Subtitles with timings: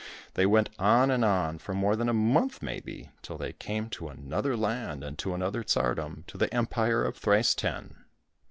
[0.33, 4.07] They went on and on, for more than a month maybe, till they came to
[4.07, 7.97] another land and to another tsardom, to the Empire of Thrice ten.